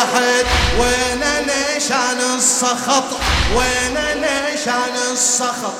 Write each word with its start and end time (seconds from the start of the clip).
حد 0.00 0.46
وين 0.80 1.22
نشان 1.46 2.20
السخط؟ 2.36 3.04
وين 3.56 3.94
نشان 4.16 4.94
السخط؟ 5.12 5.74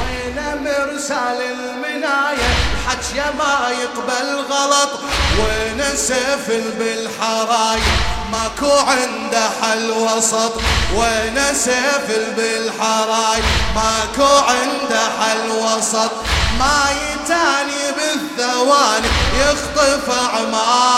وين 0.00 0.38
مرسال 0.64 1.42
المناية؟ 1.42 2.48
الحكي 2.72 3.36
ما 3.38 3.70
يقبل 3.82 4.28
غلط. 4.50 4.90
وين 5.38 5.82
سفل 5.96 6.64
بالحراي 6.78 7.80
ماكو 8.32 8.72
عنده 8.78 9.50
حل 9.62 9.90
وسط. 9.90 10.52
وين 10.94 11.38
سفل 11.54 12.24
بالحراي 12.36 13.42
ماكو 13.74 14.34
عنده 14.36 15.00
حل 15.20 15.50
وسط. 15.50 16.12
ما 16.58 16.84
يتاني 16.90 17.82
بالثواني 17.96 19.08
يخطف 19.40 20.10
اعمار 20.10 20.97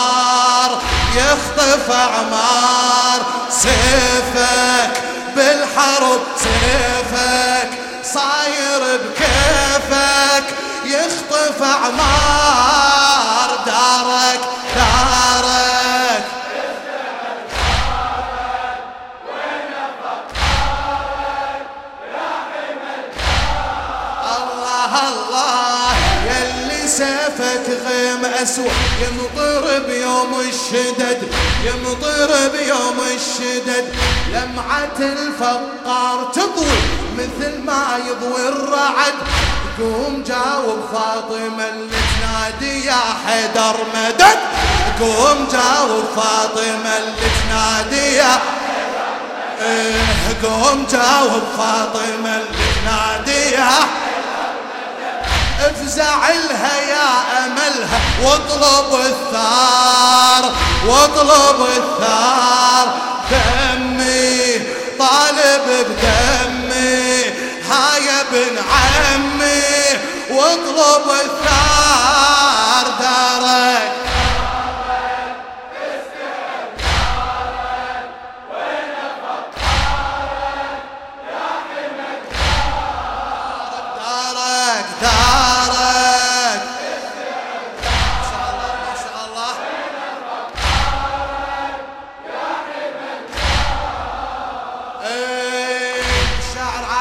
يخطف 1.17 1.91
أعمار. 1.91 3.21
سيفك 3.51 5.03
بالحرب 5.37 6.21
سيفك 6.37 7.71
صاير 8.05 9.01
بكيفك. 9.05 10.45
يخطف 10.85 11.63
أعمار. 11.63 13.49
دارك 13.67 14.41
دارك. 14.77 16.25
الله 24.37 25.09
الله. 25.09 25.70
سيفك 26.91 27.67
غيم 27.87 28.25
أسود 28.43 28.71
يمطر 29.03 29.79
بيوم 29.87 30.41
الشدد 30.41 31.19
يمطر 31.65 32.49
بيوم 32.49 33.01
الشدد. 33.15 33.95
لمعة 34.33 34.99
الفقار 34.99 36.31
تضوي 36.33 36.81
مثل 37.19 37.61
ما 37.65 37.99
يضوي 38.09 38.49
الرعد. 38.49 39.15
قوم 39.79 40.25
جاوب 40.27 40.81
فاطمة 40.93 41.69
اللي 41.69 41.97
تنادي 42.11 42.87
يا 42.87 43.01
حيدر 43.27 43.77
مدد. 43.95 44.39
قوم 45.01 45.49
جاوب 45.53 46.05
فاطمة 46.17 46.97
اللي 46.97 47.31
تنادي 47.41 48.17
يا 48.17 48.41
إيه 49.63 50.37
قوم 50.43 50.87
جاوب 50.93 51.43
فاطمة 51.59 52.37
اللي 52.37 52.67
تنادي 52.83 53.55
يا 53.55 53.71
افزع 55.67 56.29
لها 56.29 56.77
يا 56.81 57.09
أملها 57.47 58.01
واطلب 58.23 58.91
الثار 58.95 60.53
واطلب 60.87 61.61
الثار. 61.77 62.87
دمي 63.31 64.59
طالب 64.99 65.67
بدمي 65.69 67.25
هاي 67.71 68.07
ابن 68.21 68.59
عمي 68.59 69.99
واطلب 70.31 71.07
الثار. 71.25 72.87
دارك 73.01 73.90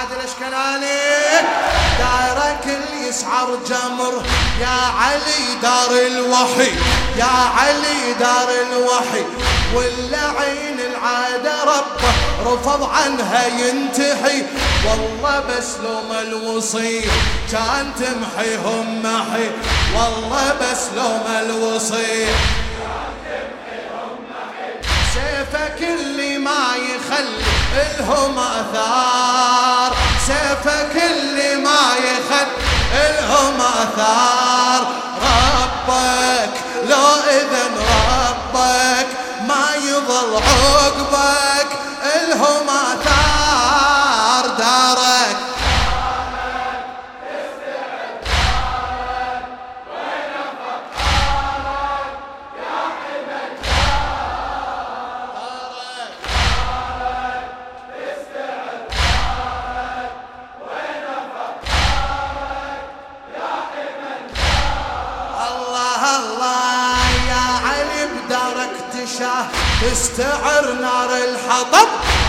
عادل 0.09 0.21
اشكناني 0.21 0.97
دارك 1.99 2.65
اللي 2.65 3.07
يسعر 3.07 3.59
جمر. 3.67 4.23
يا 4.61 4.79
علي 4.99 5.55
دار 5.61 5.91
الوحي 6.07 6.71
يا 7.17 7.25
علي 7.57 8.13
دار 8.19 8.49
الوحي. 8.71 9.25
واللعين 9.73 10.79
العادة 10.79 11.63
ربه 11.63 12.13
رفض 12.45 12.89
عنها 12.89 13.47
ينتحي 13.47 14.43
والله 14.85 15.39
بس 15.39 15.77
لو 15.83 16.01
ما 16.09 16.21
الوصي 16.21 17.01
كان 17.51 17.91
تمحيهم 17.99 19.03
محي. 19.03 19.51
والله 19.95 20.53
بس 20.61 20.81
لو 20.95 21.09
ما 21.09 21.41
الوصي. 21.41 22.25
سيفك 25.13 25.81
اللي 25.81 26.37
ما 26.37 26.75
يخلي 26.75 27.43
الهم 27.73 28.39
آثار. 28.39 29.98
سيفك 30.29 31.03
اللي 31.11 31.55
ما 31.55 31.95
يخلي 31.97 32.69
إلهم 32.93 33.61
آثار. 33.61 34.38
تشاه 69.09 69.45
تستعر 69.81 70.73
نار 70.81 71.09
الحطب 71.17 71.87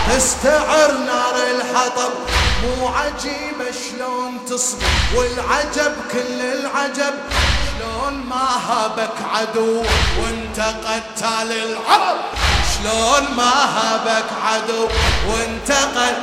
تستعر 0.09 0.91
نار 0.91 1.35
الحطب. 1.51 2.11
مو 2.63 2.87
عجيبة 2.87 3.71
شلون 3.71 4.45
تصبر 4.45 4.85
والعجب 5.15 5.93
كل 6.11 6.41
العجب. 6.41 7.13
شلون 7.67 8.13
ما 8.29 8.47
هابك 8.67 9.17
عدو 9.33 9.83
وانت 10.21 10.59
قتال 10.59 11.51
العرب؟ 11.51 12.17
شلون 12.73 13.35
ما 13.37 13.53
هابك 13.77 14.29
عدو 14.45 14.87
وانت 15.29 15.71
قتال 15.71 16.15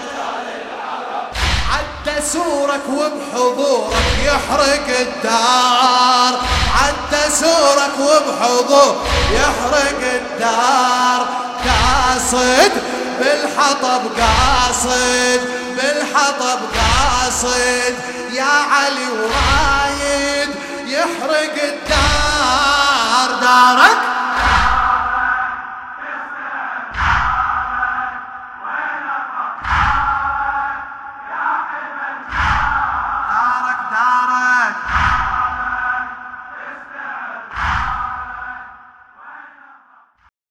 عدى 1.73 2.23
سورك 2.33 2.87
وبحضورك 2.89 3.93
يحرق 4.25 4.99
الدار. 5.01 6.08
حتى 6.75 7.23
سورك 7.31 7.95
وبحضور 8.01 9.06
يحرق 9.33 10.01
الدار. 10.15 11.27
قاصد 11.65 12.73
بالحطب 13.19 14.03
قاصد 14.19 15.41
بالحطب 15.77 16.61
قاصد 16.75 17.94
يا 18.32 18.55
علي 18.73 19.06
ورايد 19.12 20.50
يحرق 20.87 21.55
الدار. 21.62 22.98